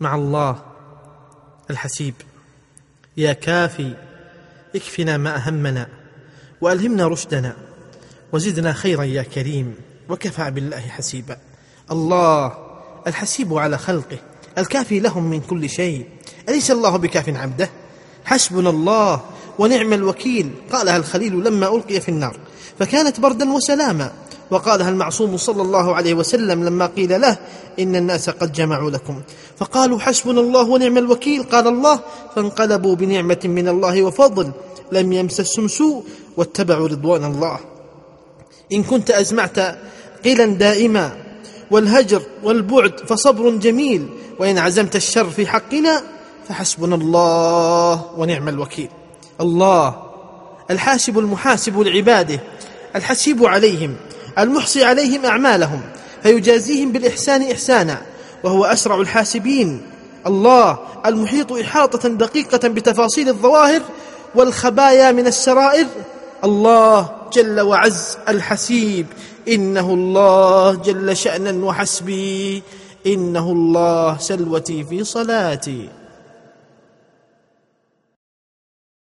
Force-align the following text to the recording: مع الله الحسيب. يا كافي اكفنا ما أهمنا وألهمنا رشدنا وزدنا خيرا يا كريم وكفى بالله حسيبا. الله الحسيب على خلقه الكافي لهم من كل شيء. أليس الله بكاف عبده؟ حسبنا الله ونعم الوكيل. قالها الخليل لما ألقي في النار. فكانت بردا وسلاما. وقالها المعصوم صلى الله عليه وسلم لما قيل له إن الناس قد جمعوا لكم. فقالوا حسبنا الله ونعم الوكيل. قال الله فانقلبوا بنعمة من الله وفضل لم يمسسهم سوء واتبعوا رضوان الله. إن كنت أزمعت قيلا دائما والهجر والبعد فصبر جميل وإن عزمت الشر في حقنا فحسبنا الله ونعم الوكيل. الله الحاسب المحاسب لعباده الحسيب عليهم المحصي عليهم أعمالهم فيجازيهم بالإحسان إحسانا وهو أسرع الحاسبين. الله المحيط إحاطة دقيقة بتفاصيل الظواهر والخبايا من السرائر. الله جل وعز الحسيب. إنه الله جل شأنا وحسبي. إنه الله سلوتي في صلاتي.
مع 0.00 0.14
الله 0.14 0.62
الحسيب. 1.70 2.14
يا 3.16 3.32
كافي 3.32 3.94
اكفنا 4.74 5.16
ما 5.16 5.36
أهمنا 5.36 5.88
وألهمنا 6.60 7.08
رشدنا 7.08 7.56
وزدنا 8.32 8.72
خيرا 8.72 9.04
يا 9.04 9.22
كريم 9.22 9.74
وكفى 10.08 10.50
بالله 10.50 10.80
حسيبا. 10.80 11.36
الله 11.90 12.54
الحسيب 13.06 13.54
على 13.54 13.78
خلقه 13.78 14.18
الكافي 14.58 15.00
لهم 15.00 15.30
من 15.30 15.40
كل 15.40 15.68
شيء. 15.68 16.08
أليس 16.48 16.70
الله 16.70 16.96
بكاف 16.96 17.28
عبده؟ 17.28 17.70
حسبنا 18.24 18.70
الله 18.70 19.24
ونعم 19.58 19.92
الوكيل. 19.92 20.50
قالها 20.72 20.96
الخليل 20.96 21.44
لما 21.44 21.76
ألقي 21.76 22.00
في 22.00 22.08
النار. 22.08 22.40
فكانت 22.78 23.20
بردا 23.20 23.52
وسلاما. 23.52 24.12
وقالها 24.50 24.88
المعصوم 24.88 25.36
صلى 25.36 25.62
الله 25.62 25.94
عليه 25.94 26.14
وسلم 26.14 26.64
لما 26.64 26.86
قيل 26.86 27.20
له 27.20 27.36
إن 27.78 27.96
الناس 27.96 28.30
قد 28.30 28.52
جمعوا 28.52 28.90
لكم. 28.90 29.22
فقالوا 29.56 29.98
حسبنا 29.98 30.40
الله 30.40 30.62
ونعم 30.62 30.98
الوكيل. 30.98 31.42
قال 31.42 31.66
الله 31.66 32.00
فانقلبوا 32.36 32.94
بنعمة 32.94 33.40
من 33.44 33.68
الله 33.68 34.02
وفضل 34.02 34.50
لم 34.92 35.12
يمسسهم 35.12 35.68
سوء 35.68 36.04
واتبعوا 36.36 36.88
رضوان 36.88 37.24
الله. 37.24 37.58
إن 38.72 38.82
كنت 38.82 39.10
أزمعت 39.10 39.58
قيلا 40.24 40.46
دائما 40.46 41.12
والهجر 41.70 42.22
والبعد 42.42 43.00
فصبر 43.06 43.50
جميل 43.50 44.08
وإن 44.38 44.58
عزمت 44.58 44.96
الشر 44.96 45.30
في 45.30 45.46
حقنا 45.46 46.02
فحسبنا 46.48 46.94
الله 46.94 48.04
ونعم 48.16 48.48
الوكيل. 48.48 48.88
الله 49.40 49.94
الحاسب 50.70 51.18
المحاسب 51.18 51.80
لعباده 51.80 52.40
الحسيب 52.96 53.46
عليهم 53.46 53.96
المحصي 54.38 54.84
عليهم 54.84 55.26
أعمالهم 55.26 55.80
فيجازيهم 56.22 56.92
بالإحسان 56.92 57.42
إحسانا 57.42 58.02
وهو 58.44 58.64
أسرع 58.64 59.00
الحاسبين. 59.00 59.82
الله 60.26 60.78
المحيط 61.06 61.52
إحاطة 61.52 62.08
دقيقة 62.08 62.68
بتفاصيل 62.68 63.28
الظواهر 63.28 63.82
والخبايا 64.34 65.12
من 65.12 65.26
السرائر. 65.26 65.86
الله 66.44 67.10
جل 67.32 67.60
وعز 67.60 68.18
الحسيب. 68.28 69.06
إنه 69.48 69.94
الله 69.94 70.74
جل 70.74 71.16
شأنا 71.16 71.64
وحسبي. 71.64 72.62
إنه 73.06 73.52
الله 73.52 74.18
سلوتي 74.18 74.84
في 74.84 75.04
صلاتي. 75.04 75.88